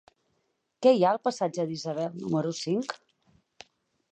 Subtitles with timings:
[0.85, 2.99] Què hi ha al passatge d'Isabel número cinc?